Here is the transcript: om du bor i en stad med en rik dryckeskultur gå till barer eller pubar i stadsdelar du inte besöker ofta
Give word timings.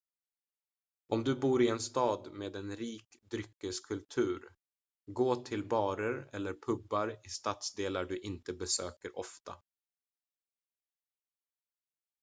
om 1.09 1.23
du 1.23 1.35
bor 1.35 1.61
i 1.61 1.67
en 1.67 1.79
stad 1.79 2.29
med 2.31 2.55
en 2.55 2.75
rik 2.75 3.15
dryckeskultur 3.23 4.49
gå 5.07 5.35
till 5.35 5.67
barer 5.67 6.29
eller 6.33 6.53
pubar 6.65 7.19
i 7.25 7.29
stadsdelar 7.29 8.05
du 8.05 8.17
inte 8.17 8.53
besöker 8.53 9.17
ofta 9.17 9.55